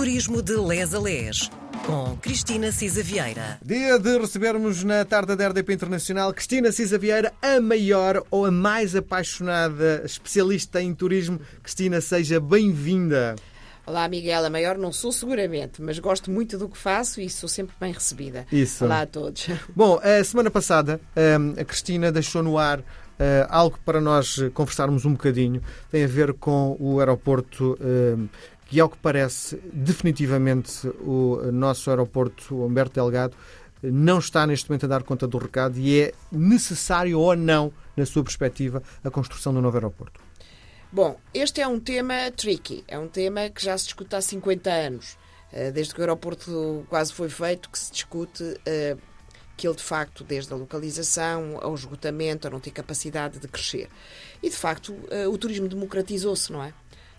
Turismo 0.00 0.40
de 0.40 0.56
Les 0.56 0.94
a 0.94 0.98
Les, 0.98 1.50
com 1.84 2.16
Cristina 2.22 2.72
Cisa 2.72 3.02
Vieira. 3.02 3.58
Dia 3.62 3.98
de 3.98 4.16
recebermos 4.16 4.82
na 4.82 5.04
tarde 5.04 5.36
da 5.36 5.48
RDP 5.48 5.74
Internacional 5.74 6.32
Cristina 6.32 6.72
Cisa 6.72 6.96
Vieira, 6.96 7.34
a 7.42 7.60
maior 7.60 8.24
ou 8.30 8.46
a 8.46 8.50
mais 8.50 8.96
apaixonada 8.96 10.00
especialista 10.02 10.80
em 10.80 10.94
turismo. 10.94 11.38
Cristina, 11.62 12.00
seja 12.00 12.40
bem-vinda. 12.40 13.36
Olá, 13.86 14.08
Miguel. 14.08 14.46
A 14.46 14.48
maior 14.48 14.78
não 14.78 14.90
sou 14.90 15.12
seguramente, 15.12 15.82
mas 15.82 15.98
gosto 15.98 16.30
muito 16.30 16.56
do 16.56 16.66
que 16.66 16.78
faço 16.78 17.20
e 17.20 17.28
sou 17.28 17.46
sempre 17.46 17.76
bem 17.78 17.92
recebida. 17.92 18.46
Isso. 18.50 18.86
Olá 18.86 19.02
a 19.02 19.06
todos. 19.06 19.48
Bom, 19.76 20.00
a 20.02 20.24
semana 20.24 20.50
passada 20.50 20.98
hum, 21.14 21.60
a 21.60 21.64
Cristina 21.64 22.10
deixou 22.10 22.42
no 22.42 22.56
ar 22.56 22.82
Uh, 23.20 23.44
algo 23.50 23.78
para 23.84 24.00
nós 24.00 24.38
conversarmos 24.54 25.04
um 25.04 25.12
bocadinho 25.12 25.60
tem 25.90 26.04
a 26.04 26.06
ver 26.06 26.32
com 26.32 26.74
o 26.80 27.00
aeroporto 27.00 27.74
uh, 27.78 28.28
que, 28.70 28.78
ao 28.78 28.88
que 28.88 28.96
parece, 28.96 29.56
definitivamente 29.72 30.86
o 31.00 31.50
nosso 31.52 31.90
aeroporto 31.90 32.64
Humberto 32.64 32.94
Delgado 32.94 33.36
não 33.82 34.20
está 34.20 34.46
neste 34.46 34.70
momento 34.70 34.84
a 34.84 34.88
dar 34.88 35.02
conta 35.02 35.26
do 35.26 35.38
recado 35.38 35.76
e 35.76 36.00
é 36.00 36.14
necessário 36.30 37.18
ou 37.18 37.34
não, 37.34 37.72
na 37.96 38.06
sua 38.06 38.22
perspectiva, 38.22 38.80
a 39.02 39.10
construção 39.10 39.52
do 39.52 39.60
novo 39.60 39.76
aeroporto. 39.76 40.20
Bom, 40.92 41.18
este 41.34 41.60
é 41.60 41.66
um 41.66 41.80
tema 41.80 42.30
tricky, 42.30 42.84
é 42.86 42.96
um 42.96 43.08
tema 43.08 43.50
que 43.50 43.64
já 43.64 43.76
se 43.76 43.86
discute 43.86 44.14
há 44.14 44.20
50 44.20 44.70
anos. 44.70 45.18
Uh, 45.52 45.72
desde 45.72 45.92
que 45.92 46.00
o 46.00 46.02
aeroporto 46.02 46.86
quase 46.88 47.12
foi 47.12 47.28
feito, 47.28 47.68
que 47.70 47.78
se 47.78 47.90
discute 47.90 48.44
que 49.60 49.66
ele, 49.66 49.76
de 49.76 49.82
facto, 49.82 50.24
desde 50.24 50.52
a 50.54 50.56
localização 50.56 51.58
ao 51.60 51.74
esgotamento, 51.74 52.46
a 52.46 52.50
não 52.50 52.58
ter 52.58 52.70
capacidade 52.70 53.38
de 53.38 53.46
crescer. 53.46 53.90
E, 54.42 54.48
de 54.48 54.56
facto, 54.56 54.96
eh, 55.10 55.28
o 55.28 55.36
turismo 55.36 55.68
democratizou-se, 55.68 56.50
não 56.50 56.62
é? 56.64 56.72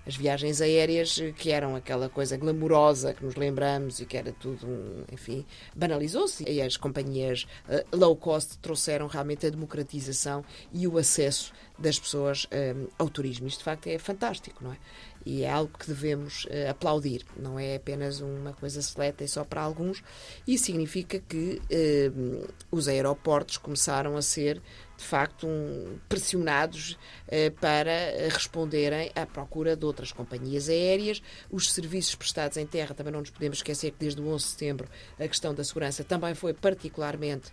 As 0.06 0.16
viagens 0.16 0.62
aéreas, 0.62 1.20
eh, 1.20 1.32
que 1.32 1.52
eram 1.52 1.76
aquela 1.76 2.10
coisa 2.10 2.38
glamourosa 2.38 3.14
que 3.14 3.24
nos 3.24 3.36
lembramos 3.36 4.00
e 4.00 4.06
que 4.06 4.18
era 4.18 4.32
tudo, 4.32 4.68
um, 4.68 5.04
enfim, 5.12 5.46
banalizou-se. 5.76 6.44
E 6.50 6.62
as 6.62 6.78
companhias 6.78 7.48
uh, 7.68 7.96
low 7.96 8.16
cost 8.16 8.58
trouxeram 8.60 9.08
realmente 9.08 9.46
a 9.46 9.50
democratização 9.50 10.44
e 10.74 10.88
o 10.88 10.98
acesso 10.98 11.54
das 11.78 12.00
pessoas 12.00 12.48
um, 12.52 12.88
ao 12.98 13.10
turismo. 13.10 13.48
Isto, 13.48 13.60
de 13.60 13.64
facto, 13.66 13.88
é 13.88 13.98
fantástico, 13.98 14.64
não 14.64 14.74
é? 14.74 14.78
E 15.26 15.44
é 15.44 15.50
algo 15.50 15.72
que 15.78 15.88
devemos 15.88 16.46
uh, 16.46 16.70
aplaudir, 16.70 17.24
não 17.38 17.60
é 17.60 17.76
apenas 17.76 18.22
uma 18.22 18.54
coisa 18.54 18.82
seleta 18.82 19.24
e 19.24 19.28
só 19.28 19.44
para 19.44 19.62
alguns. 19.62 20.04
Isso 20.48 20.66
significa 20.66 21.20
que 21.20 21.62
uh, 21.72 22.54
os 22.72 22.88
aeroportos 22.88 23.58
começaram 23.58 24.18
a 24.18 24.22
ser, 24.22 24.62
de 24.98 25.04
facto, 25.04 25.46
um, 25.46 26.00
pressionados 26.10 26.98
uh, 27.28 27.52
para 27.60 27.92
responderem 28.30 29.12
à 29.16 29.26
procura 29.26 29.76
de 29.76 29.86
outras 29.86 30.12
companhias 30.12 30.70
aéreas. 30.70 31.22
Os 31.52 31.72
serviços 31.72 32.16
prestados 32.16 32.58
em 32.58 32.66
terra, 32.66 32.96
também 32.96 33.14
não 33.14 33.20
nos 33.20 33.30
podemos 33.30 33.60
esquecer 33.60 33.92
que 33.92 34.00
desde 34.00 34.22
o 34.22 34.28
11 34.28 34.44
de 34.44 34.52
setembro 34.52 34.90
a 35.20 35.28
questão 35.28 35.54
da 35.54 35.64
segurança 35.64 36.04
também 36.04 36.34
foi 36.34 36.54
particularmente 36.54 37.52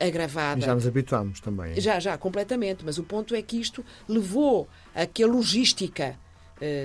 agravada. 0.00 0.60
E 0.60 0.64
já 0.64 0.74
nos 0.74 0.86
habituámos 0.86 1.40
também. 1.40 1.80
Já, 1.80 2.00
já, 2.00 2.18
completamente. 2.18 2.84
Mas 2.84 2.98
o 2.98 3.04
ponto 3.04 3.34
é 3.34 3.42
que 3.42 3.60
isto 3.60 3.84
levou 4.08 4.68
a 4.94 5.06
que 5.06 5.22
a 5.22 5.26
logística 5.26 6.18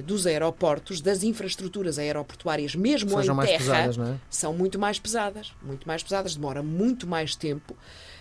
dos 0.06 0.28
aeroportos, 0.28 1.00
das 1.00 1.24
infraestruturas 1.24 1.98
aeroportuárias, 1.98 2.76
mesmo 2.76 3.12
Sejam 3.12 3.42
em 3.42 3.46
terra, 3.46 3.58
pesadas, 3.58 3.98
é? 3.98 4.18
são 4.30 4.54
muito 4.54 4.78
mais 4.78 5.00
pesadas, 5.00 5.54
muito 5.62 5.88
mais 5.88 6.04
pesadas, 6.04 6.36
demora 6.36 6.62
muito 6.62 7.08
mais 7.08 7.36
tempo. 7.36 7.76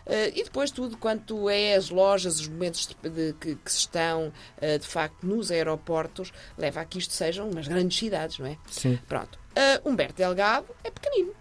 Uh, 0.06 0.32
e 0.34 0.44
depois 0.44 0.70
tudo 0.70 0.96
quanto 0.96 1.48
é 1.48 1.74
as 1.74 1.90
lojas, 1.90 2.40
os 2.40 2.48
momentos 2.48 2.86
de, 2.86 3.10
de, 3.10 3.32
que, 3.34 3.54
que, 3.54 3.70
se 3.70 3.78
estão 3.78 4.28
uh, 4.28 4.78
de 4.78 4.86
facto 4.86 5.26
nos 5.26 5.50
aeroportos, 5.50 6.32
leva 6.56 6.80
a 6.80 6.84
que 6.84 6.98
isto 6.98 7.12
sejam 7.12 7.48
umas 7.50 7.68
grandes 7.68 7.98
cidades, 7.98 8.38
não 8.38 8.46
é? 8.46 8.56
Sim. 8.68 8.98
Pronto. 9.06 9.38
Uh, 9.50 9.88
Humberto 9.88 10.14
Delgado 10.14 10.66
é 10.82 10.90
pequenino. 10.90 11.32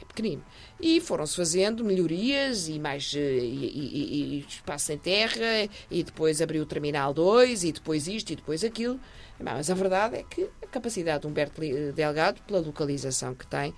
É 0.00 0.04
pequenino. 0.04 0.44
E 0.80 1.00
foram-se 1.00 1.36
fazendo 1.36 1.84
melhorias 1.84 2.68
e 2.68 2.78
mais 2.78 3.12
e, 3.14 3.18
e, 3.18 4.36
e, 4.36 4.46
espaço 4.48 4.92
em 4.92 4.98
terra, 4.98 5.68
e 5.90 6.02
depois 6.02 6.42
abriu 6.42 6.62
o 6.62 6.66
Terminal 6.66 7.14
2, 7.14 7.64
e 7.64 7.72
depois 7.72 8.06
isto, 8.06 8.32
e 8.32 8.36
depois 8.36 8.62
aquilo. 8.62 9.00
Mas 9.40 9.70
a 9.70 9.74
verdade 9.74 10.16
é 10.16 10.22
que 10.22 10.48
a 10.62 10.66
capacidade 10.66 11.22
de 11.22 11.26
Humberto 11.26 11.60
Delgado, 11.94 12.40
pela 12.42 12.60
localização 12.60 13.34
que 13.34 13.46
tem, 13.46 13.74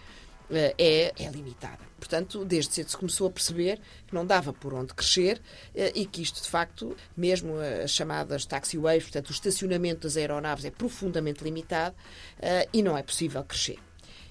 eh, 0.51 0.75
é, 0.79 1.25
é, 1.25 1.31
limitada. 1.31 1.81
Portanto, 1.99 2.43
desde 2.45 2.73
cedo 2.73 2.89
se 2.89 2.97
começou 2.97 3.27
a 3.27 3.31
perceber 3.31 3.79
que 4.07 4.15
não 4.15 4.25
dava 4.25 4.53
por 4.53 4.73
onde 4.73 4.95
crescer 4.95 5.43
eh, 5.75 5.93
e 5.95 6.07
que 6.07 6.23
isto, 6.23 6.43
de 6.43 6.49
facto, 6.49 6.97
mesmo 7.15 7.57
as 7.59 7.91
chamadas 7.91 8.47
taxiways, 8.47 9.03
portanto, 9.03 9.29
o 9.29 9.33
estacionamento 9.33 10.03
das 10.03 10.17
aeronaves 10.17 10.65
é 10.65 10.71
profundamente 10.71 11.45
limitado 11.45 11.95
eh, 12.41 12.67
e 12.73 12.83
não 12.83 12.97
é 12.97 13.03
possível 13.03 13.45
crescer. 13.45 13.79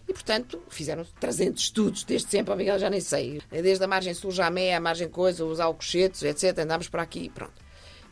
E, 0.07 0.13
portanto, 0.13 0.62
fizeram 0.69 1.06
300 1.19 1.62
estudos, 1.62 2.03
desde 2.03 2.29
sempre, 2.29 2.51
ao 2.51 2.57
Miguel 2.57 2.79
já 2.79 2.90
nem 2.90 3.01
sei, 3.01 3.41
desde 3.51 3.84
a 3.84 3.88
margem 3.88 4.13
sul 4.13 4.31
Jamé, 4.31 4.73
a 4.73 4.79
margem 4.79 5.09
coisa, 5.09 5.44
os 5.44 5.59
alcochetes, 5.59 6.23
etc. 6.23 6.59
Andámos 6.59 6.88
para 6.88 7.01
aqui 7.01 7.29
pronto. 7.29 7.66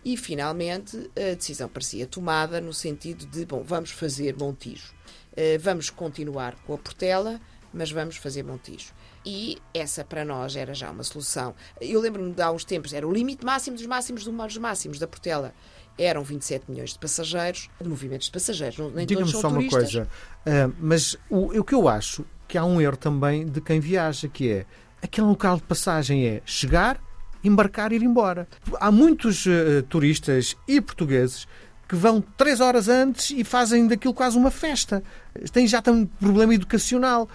E, 0.04 0.18
finalmente, 0.18 1.10
a 1.16 1.36
decisão 1.36 1.68
parecia 1.70 2.06
tomada 2.06 2.62
no 2.62 2.74
sentido 2.74 3.26
de, 3.26 3.46
bom, 3.46 3.64
vamos 3.64 3.92
fazer 3.92 4.38
Montijo. 4.38 4.94
Eh, 5.36 5.58
vamos 5.58 5.90
continuar 5.90 6.56
com 6.64 6.74
a 6.74 6.78
Portela, 6.78 7.42
mas 7.74 7.92
vamos 7.92 8.18
fazer 8.18 8.44
Montijo. 8.44 8.94
E 9.26 9.58
essa 9.74 10.06
para 10.06 10.24
nós 10.24 10.56
era 10.56 10.74
já 10.74 10.92
uma 10.92 11.04
solução. 11.04 11.56
Eu 11.82 12.00
lembro-me 12.00 12.32
de 12.32 12.42
há 12.42 12.52
uns 12.52 12.64
tempos, 12.64 12.94
era 12.94 13.08
o 13.08 13.12
limite 13.12 13.44
máximo 13.44 13.76
dos 13.76 13.86
máximos 13.86 14.24
dos 14.24 14.58
máximos 14.58 15.00
da 15.00 15.08
Portela. 15.08 15.54
Eram 15.98 16.24
27 16.24 16.70
milhões 16.70 16.94
de 16.94 17.00
passageiros, 17.00 17.70
de 17.80 17.88
movimentos 17.88 18.28
de 18.28 18.32
passageiros, 18.32 18.78
nem 18.94 19.06
Diga-me 19.06 19.26
todos 19.26 19.32
só 19.32 19.42
são 19.42 19.60
uma 19.60 19.70
coisa, 19.70 20.04
uh, 20.46 20.74
mas 20.80 21.18
o, 21.30 21.60
o 21.60 21.64
que 21.64 21.74
eu 21.74 21.88
acho 21.88 22.26
que 22.48 22.58
há 22.58 22.66
um 22.66 22.82
erro 22.82 22.98
também 22.98 23.46
de 23.46 23.62
quem 23.62 23.80
viaja, 23.80 24.28
que 24.28 24.52
é 24.52 24.66
aquele 25.02 25.28
local 25.28 25.56
de 25.58 25.64
passagem 25.64 26.26
é 26.26 26.42
chegar, 26.46 27.00
embarcar 27.44 27.92
e 27.92 27.96
ir 27.96 28.04
embora. 28.04 28.48
Há 28.80 28.92
muitos 28.92 29.46
uh, 29.46 29.84
turistas 29.88 30.56
e 30.68 30.82
portugueses 30.82 31.48
que 31.88 31.96
vão 31.96 32.22
três 32.22 32.60
horas 32.60 32.90
antes 32.90 33.30
e 33.32 33.44
fazem 33.44 33.88
daquilo 33.88 34.14
quase 34.14 34.38
uma 34.38 34.52
festa. 34.52 35.04
Tem 35.52 35.68
já 35.68 35.82
tem 35.82 35.94
um 35.94 36.06
problema 36.06 36.54
educacional. 36.54 37.30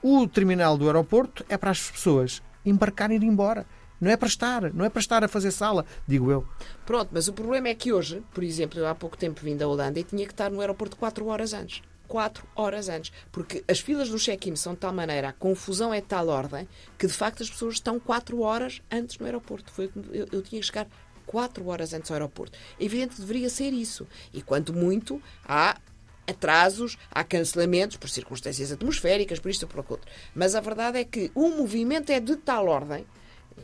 O 0.00 0.26
terminal 0.28 0.78
do 0.78 0.86
aeroporto 0.86 1.44
é 1.48 1.56
para 1.56 1.72
as 1.72 1.90
pessoas 1.90 2.40
embarcarem 2.64 3.18
e 3.18 3.20
ir 3.20 3.26
embora. 3.26 3.66
Não 4.00 4.10
é 4.10 4.16
para 4.16 4.28
estar, 4.28 4.72
não 4.72 4.84
é 4.84 4.88
para 4.88 5.00
estar 5.00 5.24
a 5.24 5.28
fazer 5.28 5.50
sala, 5.50 5.84
digo 6.06 6.30
eu. 6.30 6.46
Pronto, 6.86 7.10
mas 7.12 7.28
o 7.28 7.32
problema 7.32 7.68
é 7.68 7.74
que 7.74 7.92
hoje, 7.92 8.22
por 8.32 8.44
exemplo, 8.44 8.78
eu 8.78 8.86
há 8.86 8.94
pouco 8.94 9.16
tempo 9.16 9.40
vim 9.42 9.56
da 9.56 9.66
Holanda 9.66 9.98
e 9.98 10.04
tinha 10.04 10.24
que 10.24 10.32
estar 10.32 10.50
no 10.50 10.60
aeroporto 10.60 10.96
quatro 10.96 11.26
horas 11.26 11.52
antes 11.52 11.82
quatro 12.08 12.48
horas 12.56 12.88
antes. 12.88 13.12
Porque 13.30 13.62
as 13.68 13.78
filas 13.78 14.08
do 14.08 14.18
check-in 14.18 14.56
são 14.56 14.72
de 14.72 14.80
tal 14.80 14.92
maneira, 14.92 15.28
a 15.28 15.32
confusão 15.32 15.92
é 15.92 16.00
de 16.00 16.06
tal 16.06 16.28
ordem, 16.28 16.66
que 16.96 17.06
de 17.06 17.12
facto 17.12 17.42
as 17.42 17.50
pessoas 17.50 17.74
estão 17.74 18.00
quatro 18.00 18.40
horas 18.40 18.80
antes 18.90 19.18
no 19.18 19.26
aeroporto. 19.26 19.70
Foi, 19.70 19.90
eu, 20.10 20.26
eu 20.32 20.42
tinha 20.42 20.58
que 20.60 20.66
chegar 20.66 20.88
quatro 21.26 21.68
horas 21.68 21.92
antes 21.92 22.10
ao 22.10 22.14
aeroporto. 22.14 22.58
Evidente 22.80 23.16
que 23.16 23.20
deveria 23.20 23.50
ser 23.50 23.72
isso. 23.72 24.06
E 24.32 24.40
quanto 24.40 24.72
muito, 24.72 25.22
há 25.44 25.78
atrasos, 26.26 26.98
há 27.10 27.22
cancelamentos 27.22 27.96
por 27.96 28.08
circunstâncias 28.08 28.72
atmosféricas, 28.72 29.38
por 29.38 29.50
isto 29.50 29.62
ou 29.64 29.68
por 29.68 29.80
aquilo. 29.80 30.00
Mas 30.34 30.54
a 30.54 30.60
verdade 30.60 30.98
é 30.98 31.04
que 31.04 31.30
o 31.34 31.48
movimento 31.48 32.10
é 32.10 32.18
de 32.18 32.36
tal 32.36 32.66
ordem 32.66 33.06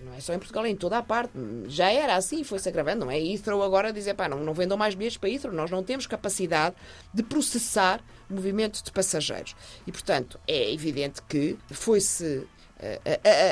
não 0.03 0.15
é 0.15 0.21
só 0.21 0.32
em 0.32 0.38
Portugal, 0.38 0.65
é 0.65 0.71
em 0.71 0.77
toda 0.77 0.99
a 0.99 1.03
parte. 1.03 1.32
Já 1.66 1.91
era 1.91 2.16
assim, 2.16 2.43
foi-se 2.44 2.69
agravando. 2.69 3.05
Não 3.05 3.10
é 3.10 3.21
Heathrow 3.21 3.62
agora 3.62 3.93
dizer, 3.93 4.15
pá, 4.15 4.28
não, 4.28 4.41
não 4.41 4.55
vendam 4.55 4.77
mais 4.77 4.94
bilhetes 4.94 5.19
para 5.19 5.28
Heathrow. 5.28 5.55
Nós 5.55 5.71
não 5.71 5.82
temos 5.82 6.06
capacidade 6.06 6.75
de 7.12 7.22
processar 7.22 8.00
o 8.31 8.34
movimento 8.34 8.83
de 8.83 8.91
passageiros. 8.91 9.54
E, 9.87 9.93
portanto, 9.93 10.38
é 10.47 10.72
evidente 10.72 11.22
que 11.28 11.59
foi-se 11.71 12.47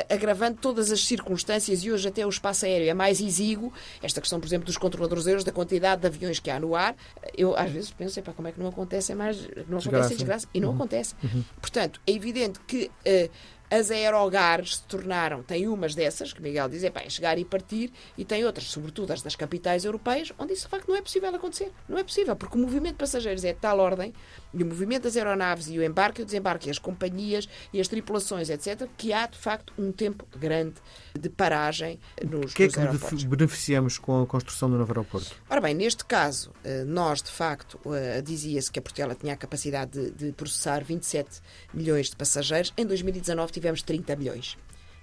agravando 0.09 0.57
todas 0.59 0.91
as 0.91 1.05
circunstâncias 1.05 1.83
e 1.83 1.91
hoje 1.91 2.07
até 2.07 2.25
o 2.25 2.29
espaço 2.29 2.65
aéreo 2.65 2.89
é 2.89 2.93
mais 2.93 3.19
exíguo. 3.21 3.73
Esta 4.01 4.21
questão, 4.21 4.39
por 4.39 4.45
exemplo, 4.45 4.65
dos 4.65 4.77
controladores 4.77 5.25
aéreos, 5.25 5.43
da 5.43 5.51
quantidade 5.51 6.01
de 6.01 6.07
aviões 6.07 6.39
que 6.39 6.49
há 6.49 6.59
no 6.59 6.75
ar, 6.75 6.95
eu 7.35 7.55
às 7.57 7.71
vezes 7.71 7.91
penso, 7.91 8.19
epá, 8.19 8.33
como 8.33 8.47
é 8.47 8.51
que 8.51 8.59
não 8.59 8.67
acontece 8.67 9.15
mais, 9.15 9.37
não 9.67 9.77
desgraça. 9.77 9.87
acontece 9.87 10.15
desgraça? 10.15 10.47
E 10.53 10.59
não 10.59 10.69
uhum. 10.69 10.75
acontece. 10.75 11.15
Uhum. 11.23 11.43
Portanto, 11.59 12.01
é 12.05 12.11
evidente 12.11 12.59
que 12.67 12.85
uh, 12.85 13.31
as 13.73 13.89
aerogares 13.89 14.75
se 14.75 14.83
tornaram, 14.83 15.41
tem 15.41 15.67
umas 15.67 15.95
dessas, 15.95 16.31
que 16.31 16.39
Miguel 16.39 16.69
diz, 16.69 16.83
é, 16.83 16.91
pá, 16.91 17.01
é 17.01 17.09
chegar 17.09 17.39
e 17.39 17.43
partir, 17.43 17.91
e 18.15 18.23
tem 18.23 18.45
outras, 18.45 18.67
sobretudo 18.67 19.11
as 19.11 19.23
das 19.23 19.35
capitais 19.35 19.83
europeias, 19.83 20.31
onde 20.37 20.53
isso 20.53 20.65
de 20.65 20.69
facto 20.69 20.87
não 20.87 20.95
é 20.95 21.01
possível 21.01 21.33
acontecer. 21.33 21.71
Não 21.89 21.97
é 21.97 22.03
possível, 22.03 22.35
porque 22.35 22.55
o 22.55 22.61
movimento 22.61 22.93
de 22.93 22.99
passageiros 22.99 23.43
é 23.43 23.51
de 23.51 23.59
tal 23.59 23.79
ordem, 23.79 24.13
e 24.53 24.61
o 24.61 24.65
movimento 24.65 25.03
das 25.03 25.17
aeronaves 25.17 25.67
e 25.69 25.79
o 25.79 25.83
embarque 25.83 26.21
e 26.21 26.23
o 26.23 26.25
desembarque, 26.25 26.67
e 26.67 26.71
as 26.71 26.77
companhias 26.77 27.49
e 27.73 27.81
as 27.81 27.87
tripulações, 27.87 28.51
etc., 28.51 28.87
que 28.95 29.11
há 29.11 29.25
de 29.25 29.39
facto 29.39 29.73
um 29.75 29.91
tempo 29.91 30.27
grande 30.37 30.75
de 31.19 31.29
paragem 31.29 31.99
nos, 32.23 32.51
O 32.51 32.55
que 32.55 32.63
é 32.63 32.67
que 32.67 33.25
beneficiamos 33.25 33.97
com 33.97 34.21
a 34.21 34.27
construção 34.27 34.69
do 34.69 34.77
novo 34.77 34.91
aeroporto? 34.91 35.31
Ora 35.49 35.61
bem, 35.61 35.73
neste 35.73 36.05
caso, 36.05 36.51
eh, 36.63 36.83
nós 36.83 37.23
de 37.23 37.31
facto, 37.31 37.79
eh, 37.91 38.21
dizia-se 38.21 38.71
que 38.71 38.77
a 38.77 38.81
Portela 38.81 39.15
tinha 39.15 39.33
a 39.33 39.37
capacidade 39.37 39.91
de, 39.91 40.11
de 40.11 40.31
processar 40.31 40.83
27 40.83 41.41
milhões 41.73 42.09
de 42.11 42.15
passageiros. 42.15 42.71
Em 42.77 42.85
2019 42.85 43.51
tivemos 43.63 43.81
30 43.81 44.15
milhões. 44.17 44.57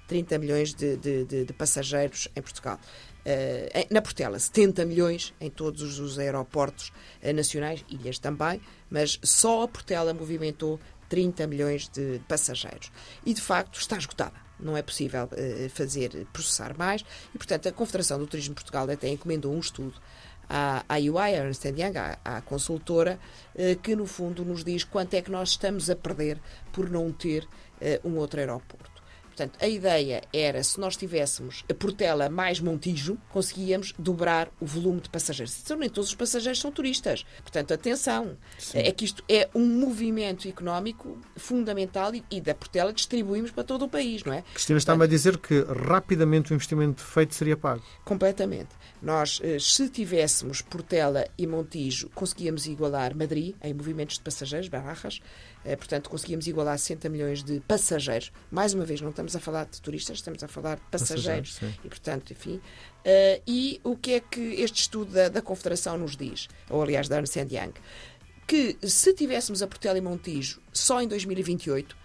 30 0.06 0.38
milhões 0.38 0.74
de, 0.74 0.96
de, 0.96 1.24
de, 1.24 1.44
de 1.46 1.52
passageiros 1.52 2.28
em 2.36 2.42
Portugal. 2.42 2.78
Uh, 3.20 3.94
na 3.94 4.02
Portela, 4.02 4.38
70 4.38 4.84
milhões 4.84 5.32
em 5.40 5.48
todos 5.48 5.98
os 5.98 6.18
aeroportos 6.18 6.92
uh, 7.22 7.32
nacionais, 7.32 7.84
ilhas 7.88 8.18
também, 8.18 8.60
mas 8.90 9.18
só 9.22 9.62
a 9.62 9.68
Portela 9.68 10.12
movimentou 10.12 10.80
30 11.08 11.46
milhões 11.46 11.88
de 11.88 12.20
passageiros. 12.26 12.90
E, 13.24 13.32
de 13.32 13.40
facto, 13.40 13.78
está 13.78 13.96
esgotada. 13.96 14.34
Não 14.58 14.76
é 14.76 14.82
possível 14.82 15.24
uh, 15.24 15.70
fazer, 15.70 16.26
processar 16.32 16.76
mais. 16.76 17.04
E, 17.34 17.38
portanto, 17.38 17.68
a 17.68 17.72
Confederação 17.72 18.18
do 18.18 18.26
Turismo 18.26 18.54
de 18.54 18.62
Portugal 18.62 18.90
até 18.90 19.08
encomendou 19.08 19.54
um 19.54 19.60
estudo 19.60 19.94
à, 20.48 20.84
à 20.88 20.96
UI, 20.96 21.18
a 21.18 21.44
Ernst 21.44 21.64
Young, 21.64 21.96
à, 21.96 22.18
à 22.24 22.40
consultora, 22.40 23.18
que, 23.82 23.94
no 23.94 24.06
fundo, 24.06 24.44
nos 24.44 24.64
diz 24.64 24.82
quanto 24.82 25.14
é 25.14 25.22
que 25.22 25.30
nós 25.30 25.50
estamos 25.50 25.88
a 25.88 25.94
perder 25.94 26.40
por 26.72 26.90
não 26.90 27.12
ter 27.12 27.46
uh, 27.80 28.08
um 28.08 28.16
outro 28.16 28.40
aeroporto. 28.40 29.00
Portanto, 29.40 29.58
a 29.64 29.68
ideia 29.68 30.20
era, 30.34 30.62
se 30.62 30.78
nós 30.78 30.96
tivéssemos 30.98 31.64
a 31.70 31.72
Portela 31.72 32.28
mais 32.28 32.60
Montijo, 32.60 33.16
conseguíamos 33.30 33.94
dobrar 33.98 34.50
o 34.60 34.66
volume 34.66 35.00
de 35.00 35.08
passageiros. 35.08 35.58
Então, 35.64 35.78
nem 35.78 35.88
todos 35.88 36.10
os 36.10 36.14
passageiros 36.14 36.60
são 36.60 36.70
turistas. 36.70 37.24
Portanto, 37.40 37.72
atenção. 37.72 38.36
Sim. 38.58 38.80
É 38.80 38.92
que 38.92 39.06
isto 39.06 39.24
é 39.26 39.48
um 39.54 39.64
movimento 39.64 40.46
económico 40.46 41.18
fundamental 41.36 42.14
e, 42.14 42.22
e, 42.30 42.38
da 42.38 42.54
Portela 42.54 42.92
distribuímos 42.92 43.50
para 43.50 43.64
todo 43.64 43.86
o 43.86 43.88
país, 43.88 44.22
não 44.24 44.32
é? 44.34 44.42
Cristina 44.52 44.78
está-me 44.78 45.04
a 45.04 45.06
dizer 45.06 45.38
que 45.38 45.62
rapidamente 45.88 46.52
o 46.52 46.54
investimento 46.54 47.02
feito 47.02 47.34
seria 47.34 47.56
pago. 47.56 47.82
Completamente. 48.04 48.68
Nós, 49.00 49.40
eh, 49.42 49.58
se 49.58 49.88
tivéssemos 49.88 50.60
Portela 50.60 51.26
e 51.38 51.46
Montijo, 51.46 52.10
conseguíamos 52.14 52.66
igualar 52.66 53.16
Madrid 53.16 53.54
em 53.62 53.72
movimentos 53.72 54.16
de 54.16 54.22
passageiros, 54.22 54.68
barras, 54.68 55.22
portanto, 55.76 56.08
conseguíamos 56.08 56.46
igualar 56.46 56.78
60 56.78 57.08
milhões 57.08 57.42
de 57.42 57.60
passageiros. 57.60 58.32
Mais 58.50 58.72
uma 58.74 58.84
vez, 58.84 59.00
não 59.00 59.10
estamos 59.10 59.36
a 59.36 59.40
falar 59.40 59.64
de 59.66 59.80
turistas, 59.80 60.18
estamos 60.18 60.42
a 60.42 60.48
falar 60.48 60.76
de 60.76 60.82
passageiros. 60.90 61.54
passageiros 61.54 61.84
e, 61.84 61.88
portanto, 61.88 62.32
enfim. 62.32 62.56
Uh, 62.56 63.42
e 63.46 63.80
o 63.84 63.96
que 63.96 64.14
é 64.14 64.20
que 64.20 64.40
este 64.40 64.82
estudo 64.82 65.12
da, 65.12 65.28
da 65.28 65.42
Confederação 65.42 65.98
nos 65.98 66.16
diz? 66.16 66.48
Ou, 66.68 66.82
aliás, 66.82 67.08
da 67.08 67.16
Ernst 67.16 67.36
Young? 67.36 67.72
Que 68.46 68.76
se 68.82 69.14
tivéssemos 69.14 69.62
a 69.62 69.66
Portela 69.66 69.98
e 69.98 70.00
Montijo 70.00 70.60
só 70.72 71.00
em 71.00 71.08
2028, 71.08 71.92
uh, 71.92 71.96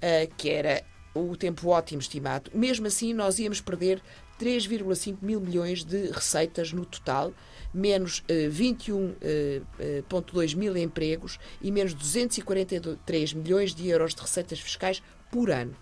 eh, 0.00 0.28
que 0.36 0.50
era 0.50 0.84
o 1.14 1.36
tempo 1.36 1.68
ótimo 1.68 2.00
estimado, 2.00 2.50
mesmo 2.54 2.86
assim 2.86 3.12
nós 3.12 3.38
íamos 3.38 3.60
perder 3.60 4.02
3,5 4.38 5.18
mil 5.20 5.40
milhões 5.40 5.84
de 5.84 6.10
receitas 6.10 6.72
no 6.72 6.84
total, 6.84 7.32
menos 7.72 8.20
uh, 8.20 8.50
21,2 8.50 10.54
uh, 10.54 10.58
mil 10.58 10.76
empregos 10.76 11.38
e 11.60 11.70
menos 11.70 11.94
243 11.94 13.34
milhões 13.34 13.74
de 13.74 13.88
euros 13.88 14.14
de 14.14 14.22
receitas 14.22 14.60
fiscais 14.60 15.02
por 15.30 15.50
ano. 15.50 15.76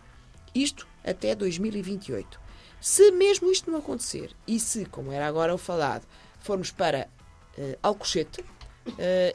Isto 0.55 0.87
até 1.05 1.35
2028. 1.35 2.41
Se 2.81 3.11
mesmo 3.13 3.51
isto 3.51 3.71
não 3.71 3.79
acontecer, 3.79 4.31
e 4.47 4.61
se, 4.61 4.85
como 4.87 5.13
era 5.13 5.27
agora 5.27 5.55
o 5.55 5.59
falado, 5.59 6.07
formos 6.41 6.71
para 6.71 7.09
uh, 7.59 7.77
Alcochete, 7.83 8.41
uh, 8.41 8.45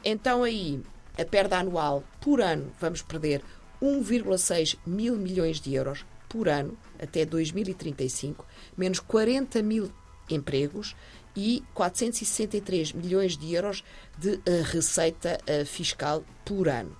então 0.03 0.43
aí 0.43 0.81
a 1.17 1.25
perda 1.25 1.59
anual 1.59 2.03
por 2.19 2.41
ano 2.41 2.71
vamos 2.79 3.01
perder 3.01 3.43
1,6 3.81 4.77
mil 4.85 5.15
milhões 5.15 5.59
de 5.59 5.73
euros 5.73 6.05
por 6.31 6.47
ano 6.47 6.77
até 6.97 7.25
2035, 7.25 8.45
menos 8.77 9.01
40 9.01 9.61
mil 9.61 9.91
empregos 10.29 10.95
e 11.35 11.61
463 11.73 12.93
milhões 12.93 13.37
de 13.37 13.53
euros 13.53 13.83
de 14.17 14.35
uh, 14.35 14.41
receita 14.63 15.37
uh, 15.43 15.65
fiscal 15.65 16.23
por 16.45 16.69
ano. 16.69 16.95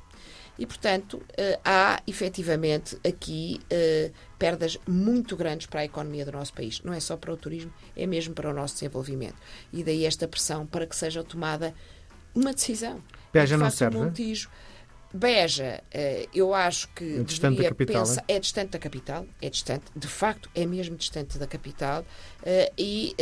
E, 0.60 0.66
portanto, 0.66 1.13
uh, 1.13 1.60
há 1.63 2.04
efetivamente 2.06 2.98
aqui 3.07 3.60
perdas 4.38 4.78
muito 4.86 5.36
grandes 5.38 5.66
para 5.66 5.80
a 5.80 5.86
economia 5.86 6.25
do 6.25 6.31
nosso 6.34 6.54
país. 6.54 6.81
Não 6.84 6.94
é 6.94 7.00
só 7.00 7.16
para 7.16 7.34
o 7.34 7.38
turismo, 7.38 7.74
é 7.95 8.06
mesmo 8.06 8.34
para 8.34 8.50
o 8.50 8.54
nosso 8.54 8.75
desenvolvimento. 8.75 9.38
E 9.72 9.81
daí 9.81 10.06
esta 10.06 10.27
pressão 10.27 10.68
para 10.68 10.86
que 10.86 10.95
seja 10.95 11.24
tomada 11.24 11.74
uma 12.36 12.54
decisão. 12.54 13.01
Beja 13.31 13.57
não 13.57 13.72
serve? 13.72 13.98
Montijo, 13.98 14.50
Beja, 15.13 15.84
eu 16.34 16.54
acho 16.54 16.88
que 16.90 17.19
é 17.19 17.24
distante 17.24 17.62
da 17.62 17.69
capital, 17.69 18.02
pensar, 18.02 18.24
é? 18.28 18.36
é 18.36 18.40
distante 18.40 18.69
da 18.69 18.80
capital, 18.80 19.25
é 19.42 19.50
distante, 19.50 19.86
de 19.96 20.08
facto, 20.08 20.50
é 20.56 20.66
mesmo 20.66 20.96
distante 20.96 21.38
da 21.38 21.48
capital 21.48 22.06
e 22.78 23.16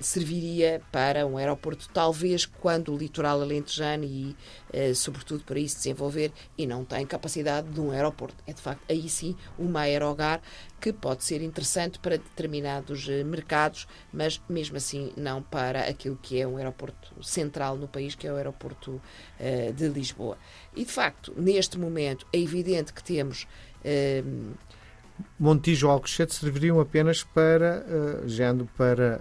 serviria 0.00 0.80
para 0.92 1.26
um 1.26 1.36
aeroporto, 1.36 1.88
talvez 1.92 2.46
quando 2.46 2.94
o 2.94 2.96
litoral 2.96 3.42
alentejano 3.42 4.04
e, 4.04 4.36
eh, 4.72 4.94
sobretudo, 4.94 5.44
para 5.44 5.58
isso 5.58 5.76
desenvolver 5.76 6.32
e 6.56 6.66
não 6.66 6.84
tem 6.84 7.04
capacidade 7.06 7.68
de 7.68 7.80
um 7.80 7.90
aeroporto. 7.90 8.36
É, 8.46 8.52
de 8.52 8.60
facto, 8.60 8.82
aí 8.88 9.08
sim 9.08 9.36
uma 9.58 9.80
aerogar 9.80 10.40
que 10.80 10.92
pode 10.92 11.24
ser 11.24 11.42
interessante 11.42 11.98
para 11.98 12.16
determinados 12.16 13.08
eh, 13.08 13.24
mercados, 13.24 13.88
mas 14.12 14.40
mesmo 14.48 14.76
assim 14.76 15.12
não 15.16 15.42
para 15.42 15.80
aquilo 15.80 16.18
que 16.20 16.40
é 16.40 16.46
um 16.46 16.56
aeroporto 16.56 17.22
central 17.22 17.76
no 17.76 17.88
país, 17.88 18.14
que 18.14 18.26
é 18.26 18.32
o 18.32 18.36
aeroporto 18.36 19.00
eh, 19.38 19.72
de 19.72 19.88
Lisboa. 19.88 20.38
E, 20.76 20.84
de 20.84 20.92
facto, 20.92 21.34
neste 21.36 21.78
momento, 21.78 22.26
é 22.32 22.38
evidente 22.38 22.92
que 22.92 23.02
temos. 23.02 23.46
Eh, 23.84 24.22
Montijo 25.38 25.88
Alcochete 25.88 26.34
serviriam 26.34 26.78
apenas 26.80 27.24
para, 27.24 27.84
uh, 27.88 28.68
para 28.76 29.20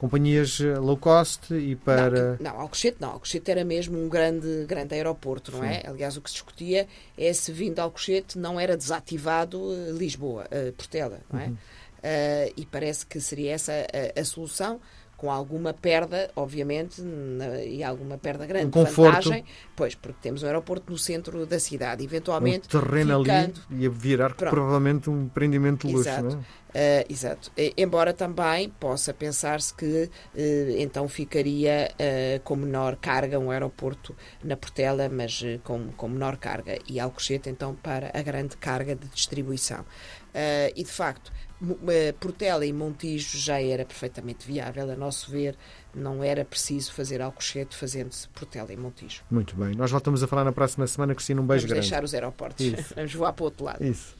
companhias 0.00 0.58
eh, 0.62 0.78
low 0.78 0.96
cost 0.96 1.52
e 1.52 1.76
para. 1.76 2.38
Não, 2.40 2.52
não 2.52 2.60
Alcochete 2.62 2.96
não. 2.98 3.10
Alcochete 3.10 3.50
era 3.50 3.62
mesmo 3.62 4.02
um 4.02 4.08
grande, 4.08 4.64
grande 4.66 4.94
aeroporto, 4.94 5.52
não 5.52 5.62
é? 5.62 5.74
Sim. 5.74 5.80
é? 5.84 5.90
Aliás, 5.90 6.16
o 6.16 6.22
que 6.22 6.30
se 6.30 6.36
discutia 6.36 6.88
é 7.18 7.32
se 7.34 7.52
vindo 7.52 7.78
Alcochete 7.80 8.38
não 8.38 8.58
era 8.58 8.78
desativado 8.78 9.60
eh, 9.74 9.92
Lisboa, 9.92 10.46
uh, 10.46 10.72
Portela, 10.72 11.20
não 11.30 11.38
é? 11.38 11.46
Uhum. 11.48 11.52
Uh, 11.52 12.52
e 12.56 12.64
parece 12.64 13.04
que 13.04 13.20
seria 13.20 13.52
essa 13.52 13.72
a, 13.72 14.18
a 14.18 14.24
solução 14.24 14.80
com 15.20 15.30
alguma 15.30 15.74
perda, 15.74 16.30
obviamente, 16.34 17.02
na, 17.02 17.62
e 17.62 17.84
alguma 17.84 18.16
perda 18.16 18.46
grande. 18.46 18.68
Um 18.68 18.70
conforto. 18.70 19.24
Vantagem, 19.24 19.44
pois, 19.76 19.94
porque 19.94 20.16
temos 20.22 20.42
um 20.42 20.46
aeroporto 20.46 20.90
no 20.90 20.96
centro 20.96 21.44
da 21.44 21.60
cidade. 21.60 22.02
Eventualmente. 22.02 22.74
Um 22.74 22.80
terreno 22.80 23.22
ficando... 23.22 23.60
ali 23.70 23.82
ia 23.82 23.90
virar 23.90 24.34
Pronto. 24.34 24.50
provavelmente 24.50 25.10
um 25.10 25.24
empreendimento 25.24 25.86
de 25.86 25.92
luxo, 25.92 26.08
exato. 26.08 26.24
não 26.24 26.32
é? 26.32 26.60
Uh, 26.70 27.12
exato. 27.12 27.52
Embora 27.76 28.14
também 28.14 28.70
possa 28.70 29.12
pensar-se 29.12 29.74
que 29.74 30.04
uh, 30.04 30.40
então 30.78 31.06
ficaria 31.06 31.90
uh, 31.92 32.40
com 32.40 32.56
menor 32.56 32.96
carga 32.96 33.38
um 33.38 33.50
aeroporto 33.50 34.16
na 34.42 34.56
Portela, 34.56 35.06
mas 35.10 35.42
com, 35.64 35.88
com 35.98 36.08
menor 36.08 36.38
carga, 36.38 36.78
e 36.88 36.98
Alcochete 36.98 37.50
então 37.50 37.74
para 37.74 38.10
a 38.14 38.22
grande 38.22 38.56
carga 38.56 38.94
de 38.94 39.06
distribuição. 39.08 39.84
e 40.74 40.82
de 40.82 40.90
facto, 40.90 41.30
Portela 42.18 42.64
e 42.64 42.72
Montijo 42.72 43.38
já 43.38 43.60
era 43.60 43.84
perfeitamente 43.84 44.46
viável, 44.46 44.90
a 44.90 44.96
nosso 44.96 45.30
ver, 45.30 45.56
não 45.94 46.24
era 46.24 46.44
preciso 46.44 46.92
fazer 46.92 47.20
Alcochete 47.20 47.76
fazendo-se 47.76 48.28
Portela 48.30 48.72
e 48.72 48.76
Montijo. 48.76 49.22
Muito 49.30 49.54
bem. 49.56 49.74
Nós 49.74 49.90
voltamos 49.90 50.22
a 50.22 50.26
falar 50.26 50.44
na 50.44 50.52
próxima 50.52 50.86
semana, 50.86 51.14
Cristina. 51.14 51.40
Um 51.40 51.46
beijo 51.46 51.62
Vamos 51.66 51.72
grande. 51.72 51.88
deixar 51.88 52.04
os 52.04 52.14
aeroportos. 52.14 52.64
Isso. 52.64 52.94
Vamos 52.96 53.14
voar 53.14 53.32
para 53.32 53.42
o 53.42 53.44
outro 53.46 53.64
lado. 53.64 53.84
Isso. 53.84 54.16